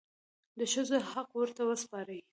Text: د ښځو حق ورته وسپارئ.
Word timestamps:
د 0.59 0.59
ښځو 0.71 0.97
حق 1.11 1.29
ورته 1.39 1.61
وسپارئ. 1.69 2.19